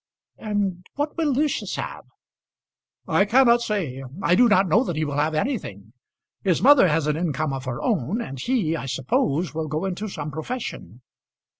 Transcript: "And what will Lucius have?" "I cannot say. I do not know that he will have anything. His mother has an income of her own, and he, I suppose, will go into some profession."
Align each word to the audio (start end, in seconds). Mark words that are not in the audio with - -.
"And 0.39 0.83
what 0.95 1.15
will 1.15 1.31
Lucius 1.31 1.75
have?" 1.75 2.05
"I 3.07 3.23
cannot 3.23 3.61
say. 3.61 4.03
I 4.23 4.33
do 4.33 4.49
not 4.49 4.67
know 4.67 4.83
that 4.83 4.95
he 4.95 5.05
will 5.05 5.17
have 5.17 5.35
anything. 5.35 5.93
His 6.43 6.59
mother 6.59 6.87
has 6.87 7.05
an 7.05 7.15
income 7.17 7.53
of 7.53 7.65
her 7.65 7.79
own, 7.83 8.19
and 8.19 8.39
he, 8.39 8.75
I 8.75 8.87
suppose, 8.87 9.53
will 9.53 9.67
go 9.67 9.85
into 9.85 10.07
some 10.09 10.31
profession." 10.31 11.01